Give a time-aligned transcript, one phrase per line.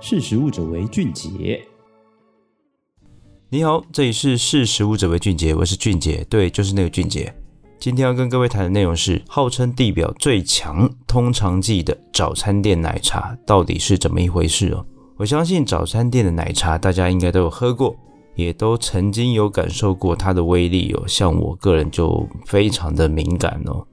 [0.00, 1.60] 识食物者为俊杰。
[3.48, 7.34] 你好，这里是识食物者为俊杰，我是俊杰，对，就是那个俊杰。
[7.80, 14.86] 今天要跟各位谈的内容是，号称地表最强通肠剂的早餐店奶茶到底是怎么一回事哦？
[15.16, 17.96] 我相信早餐店的奶茶大家应该都有喝过，
[18.36, 21.02] 也都曾经有感受过它的威力哦。
[21.08, 23.84] 像我个人就非常的敏感哦。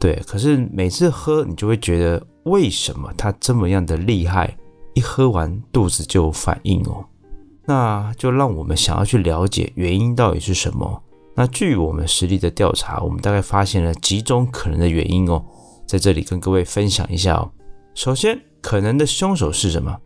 [0.00, 4.56] 对，可是每次喝你就会觉得，为什么它这么样的厉害？
[4.94, 7.04] 一喝完肚子就有反应哦，
[7.66, 11.02] 那就让我们想要去了解原因到底是什么。
[11.34, 15.44] 那据我们实力的调查，我们大概发现了几种可能的原因哦，
[15.84, 17.50] 在这里跟各位分享一下哦。
[17.94, 19.96] 首先，可能的凶手是什么？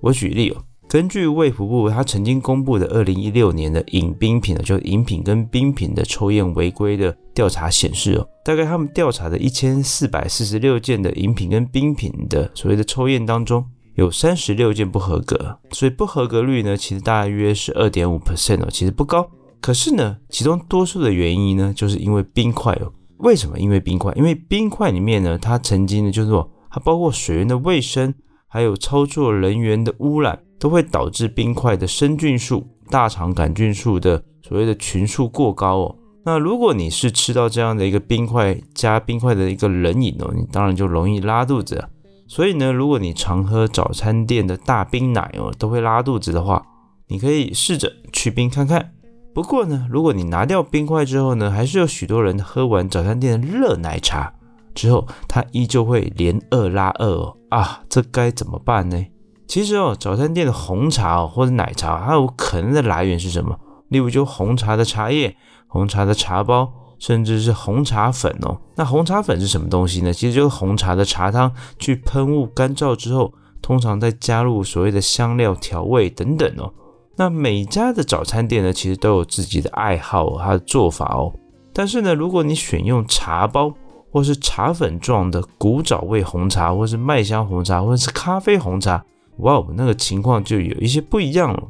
[0.00, 0.56] 我举例哦，
[0.88, 13.62] 根据卫福部他曾经公布的二零一六年的饮冰品的，就饮品跟冰品的抽验违规的调查显示哦，大概他们调查的一千四百四十六件的饮品跟冰品的所谓的抽验当中。
[13.98, 19.28] 有三十六件不合格，所以不合格率呢，其实大约是二点五 percent 哦，其实不高。
[19.60, 22.92] 可是呢，其中多数的原因呢，就是因为冰块哦。
[23.16, 23.58] 为什么？
[23.58, 28.14] 因为冰块，因为冰块里面呢，它曾经呢，就是说，它包括水源的卫生，
[28.46, 35.96] 还有操作人员的污染，都会导致冰块的生菌数、大肠杆菌数的所谓的群数过高哦。
[36.24, 41.84] 那如果你是吃到这样的一个冰块加冰块的一个冷饮哦，你当然就容易拉肚子。
[42.30, 46.62] 所以呢，如果你常喝早餐店的大冰奶哦，都会拉肚子的话，
[47.06, 48.92] 你可以试着去冰看看。
[49.34, 54.34] 不过呢，如果你拿掉冰块之后呢，还是有许多人喝完早餐店的热奶茶
[54.74, 59.06] 之后，他依旧会连饿拉饿哦啊，这该怎么办呢？
[59.46, 63.58] 其实哦，早餐店的红茶哦或者奶茶，它有可能的来源是什么？
[63.88, 65.34] 例如就红茶的茶叶、
[65.66, 66.70] 红茶的茶包。
[66.98, 70.12] 甚至是红茶粉哦，那红茶粉是什么东西呢？
[70.12, 73.32] 其实就是红茶的茶汤去喷雾干燥之后，
[73.62, 76.72] 通常再加入所谓的香料调味等等哦。
[77.16, 81.32] 那每家的早餐店呢，其实都有自己的爱好，它的做法哦。
[81.72, 83.72] 但是呢，如果你选用茶包
[84.10, 89.04] 或是茶粉状的古早味红茶，或是麦香红茶，或者是咖啡红茶，
[89.38, 91.62] 哇哦，那个情况就有一些不一样了。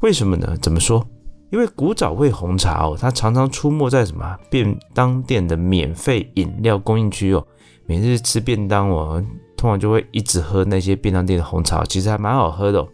[0.00, 0.56] 为什么呢？
[0.60, 1.04] 怎么说？
[1.54, 7.46] 因为古早味红茶哦，它常常出没在什么便当店的免费饮料供应区哦。
[7.86, 9.24] 每日吃便当哦，
[9.56, 12.88] 通常就会一直喝那些便当店的红茶，其实还蛮好喝的哦。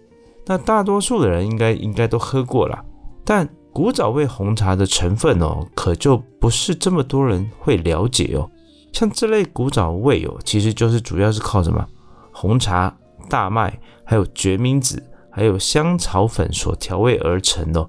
[0.44, 2.78] 那大多数的人应该应该都喝过了，
[3.24, 8.46] 但古早味红茶的成分哦，可就不是这么多人会了解哦。
[8.92, 11.82] 像这类古早味哦，其实就是主要是靠什么
[12.30, 12.94] 红茶、
[13.26, 17.88] 大麦，还有决明子，还有香草粉所调味而成的。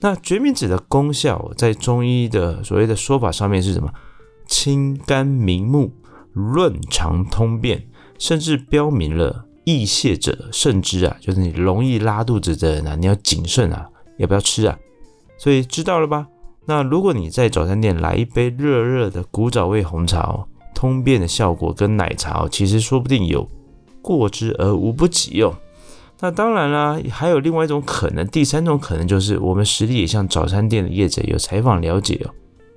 [0.00, 3.90] 那决明子的功效，在中医的所谓的说法上面是什么？
[4.46, 5.92] 清肝明目、
[6.32, 7.86] 润肠通便，
[8.18, 14.76] 甚至标明了易泻者慎之啊，就是你容易拉肚子的人啊，你要谨慎啊，要不要吃啊？
[15.38, 16.26] 所以知道了吧？
[16.66, 23.48] 那如果你在早餐店来一杯热热的古早味红茶哦，通便的效果跟奶茶哦，其实说不定有
[24.02, 25.54] 过之而无不及哦。
[26.22, 32.30] 那当然啦，还有另外一种可能，第三种可能就是我们实地也向早餐店的业者有采访了解哦。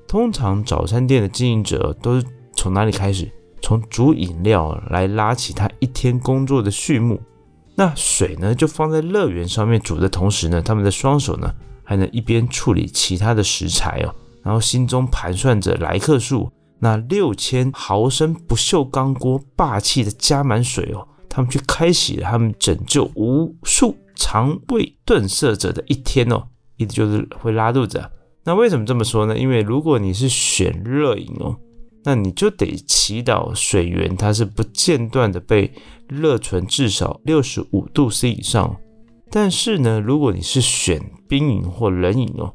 [0.08, 3.30] 通常早餐店的经营者都是从哪里开始？
[3.62, 7.22] 从煮饮料来拉起他一天工作的序幕。
[7.76, 11.52] 那水呢，就放在乐园上面煮的同时呢，他们的双手呢
[11.84, 16.52] 还能一边处理其他的食材哦，然后心中盘算着来客数。
[16.80, 21.08] 那六千毫升不锈钢锅霸气的加满水哦。
[21.34, 26.44] 他们去开启他们拯救无数肠胃顿塞者的一天哦，
[26.78, 28.00] 意思就是会拉肚子。
[28.44, 29.36] 那为什么这么说呢？
[29.36, 31.56] 因为如果你是选热饮哦，
[32.04, 35.74] 那你就得祈祷水源它是不间断的被
[36.08, 38.76] 热存至少六十五度 C 以上。
[39.32, 42.54] 但是呢，如果你是选冰饮或冷饮哦，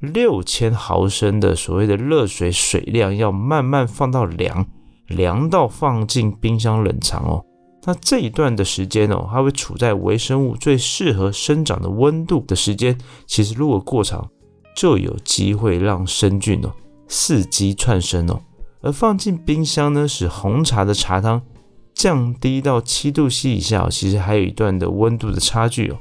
[0.00, 4.66] 六千毫升的所谓的热水水量要慢慢放到凉，
[5.06, 7.45] 凉到放进冰箱冷藏哦。
[7.86, 12.98] 那这一段的时间哦，它会处在微生物最适合生长的温度的时间。
[13.26, 14.28] 其实如果过长，
[14.74, 16.72] 就有机会让生菌哦
[17.08, 18.40] 伺机窜生哦。
[18.82, 21.40] 而放进冰箱呢，使红茶的茶汤
[21.94, 25.96] 降低到七度 C 以下，其实还有一段的温度的差距哦。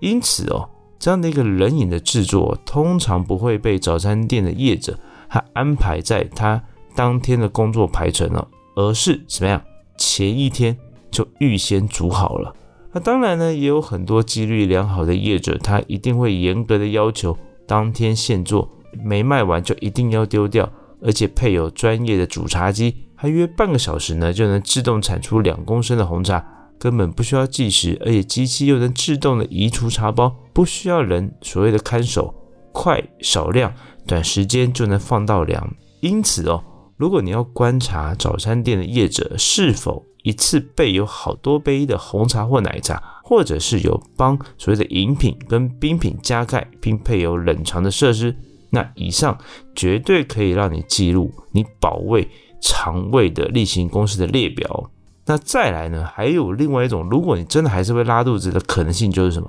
[0.00, 0.68] 因此哦，
[0.98, 4.98] 这样的一个冷饮的制作，通常不会被早餐店的业者
[5.30, 6.62] 他安排在他
[6.94, 8.46] 当天的工作排程了，
[8.76, 9.62] 而是怎么样？
[9.96, 10.76] 前一天。
[11.12, 12.52] 就预先煮好了。
[12.92, 18.68] 那当然呢，也有很多纪律良好的业者，他一定会严格的要求当天现做，
[19.04, 20.70] 没卖完就一定要丢掉，
[21.00, 26.44] 而且配有专业的煮茶机，还约半个小时呢就能自动产出两公升的红茶，
[26.78, 32.34] 根本不需要计时，而且机器又能自动的移除茶包，不需要人所谓的看守，
[32.72, 33.72] 快少量，
[34.06, 35.74] 短时间就能放到凉。
[36.00, 36.62] 因此哦，
[36.98, 48.34] 如果你要观察早餐店的业者是否一次备有好多杯的红茶或奶茶，或者是有帮所谓的饮品跟冰品加盖，并配有冷藏的设施，
[48.70, 49.36] 那以上
[49.74, 52.28] 绝对可以让你记录你保卫
[52.60, 54.90] 肠胃的例行公事的列表。
[55.26, 59.48] 那再来呢，还有另外一种，如果你真的还是会拉肚子的可能性，就是什么？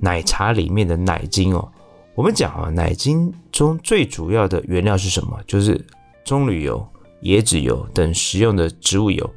[0.00, 1.70] 奶茶里面的奶精哦。
[2.14, 5.38] 我们讲啊，奶精中最主要的原料是什么？
[5.46, 5.80] 就是
[6.24, 6.84] 棕榈油、
[7.22, 9.28] 椰子油等食用的植物油。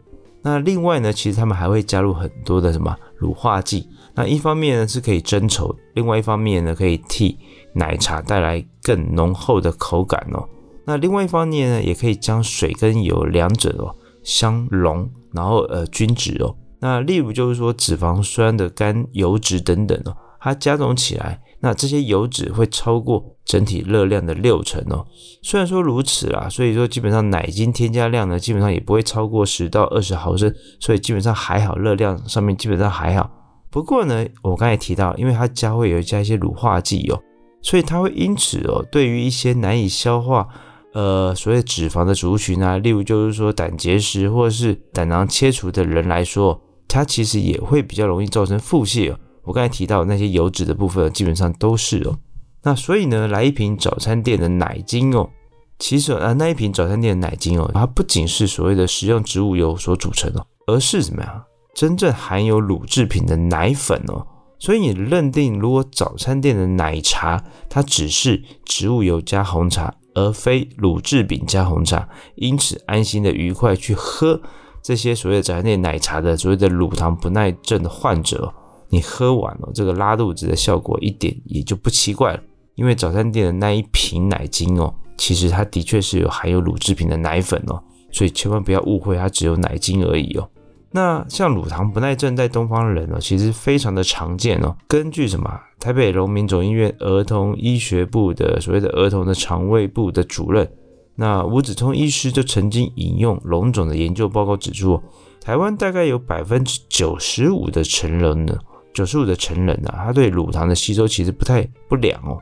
[0.46, 3.90] 那另外呢，其实他们还会加入很多的什么乳化剂。
[4.14, 7.38] 那一方面呢是可以增稠，另外一方面呢可以替
[7.74, 10.48] 奶茶带来更浓厚的口感哦。
[10.86, 13.94] 那另外一方面呢，也可以将水跟油两者哦
[14.24, 15.10] 相融。
[15.34, 20.16] 然后呃均质哦，那例如就是说脂肪酸的甘油脂等等哦，
[20.46, 25.04] 它加总起来，那这些油脂会超过整体热量的六成哦。
[25.42, 33.28] 虽然说如此啦，所以说基本上奶精添加量呢，基本上也不会超过十到二十毫升，所以基本上还好，热量上面基本上还好。
[33.72, 37.20] 不过呢，我刚才提到，因为它加会有加一些乳化剂哦，
[37.64, 40.48] 所以它会因此哦，对于一些难以消化。
[40.94, 49.20] 呃，所谓脂肪的族群啊，例如就是说胆结石或者是胆囊切除的人来说，它其实也会比较容易造成腹泻哦。
[49.46, 52.18] 我刚才提到那些油脂的部分，基本上都是哦。
[52.64, 55.30] 那所以呢，来一瓶早餐店的奶精哦，
[55.78, 61.44] 其实啊，那一瓶早餐店的奶精哦，它不仅是所谓的食用植物油所组成哦，而是怎么样？
[61.76, 64.26] 真正含有乳制品的奶粉哦。
[64.58, 74.42] 所以你认定，如果早餐店的奶茶它只是植物油加红茶，而非乳制品加红茶，因此安心的愉快去喝
[74.82, 78.52] 这些所谓的早餐店奶茶的所谓的乳糖不耐症的患者，
[78.90, 82.40] 你喝完了这个拉肚子的效果一点也就不奇怪了，
[82.76, 90.50] 因为早餐店的那一瓶奶精哦，其实它的确是有含有乳制品的奶粉哦，所以千万不要误会它只有奶精而已哦。
[90.92, 94.78] 那像乳糖不耐症在东方人哦，其实非常的常见哦。
[94.88, 100.72] 根据什么台北荣民总医院儿童医学部的所谓的儿童的肠胃部的主任，
[101.16, 105.02] 那吴子聪医师就曾经引用龙总的研究报告指出，
[105.42, 108.58] 台湾大概有百分之九十五的成人呢，
[108.96, 112.40] 九十五的成人啊，他对乳糖的吸收其实不太不良哦，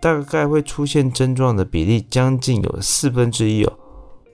[0.00, 3.72] 大概会出现症状的比例将近有四分之一哦。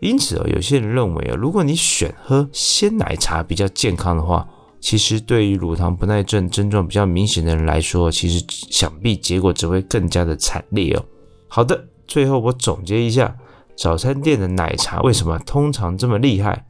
[0.00, 4.48] 因此哦，有些人认为啊，如果你选喝鲜奶茶比较健康的话，
[4.80, 11.04] 其实对于乳糖不耐症症状比较明显的人来说，其实想必结果只会更加的惨烈哦。
[11.48, 13.36] 好的，最后我总结一下，
[13.76, 16.64] 早餐店的奶茶为什么通常这么厉害？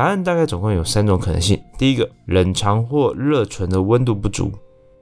[0.00, 4.50] 答案大概总共有三种可能性：第一个，冷藏或热存的温度不足，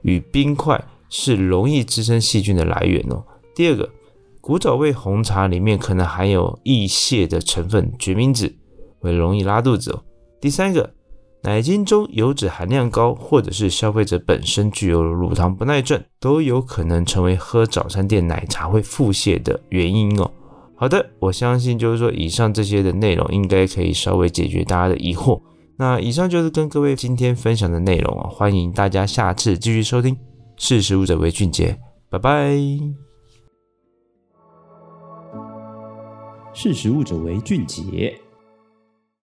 [0.01, 3.23] 与冰块是容易滋生细菌的来源哦；
[3.55, 3.89] 第二个。
[4.41, 8.53] 古早味红茶里面可能含有易泻的成分决明子，
[8.99, 10.03] 会容易拉肚子哦。
[10.41, 10.91] 第三个，
[11.43, 20.29] 奶精中油脂含量高，或者是消费者本身具有乳糖不耐症，都有可能成为喝早餐店奶茶会腹泻的原因哦。
[20.79, 25.41] 好的，我相信就是说以上这些的内容应该可以稍微解决大家的疑惑。
[25.75, 30.15] 那以上就是跟各位今天分享的内容啊，欢迎大家下次继续收听。
[30.55, 31.77] 识时务者为俊杰，
[32.09, 32.57] 拜拜。
[36.53, 38.17] 识时务者为俊杰。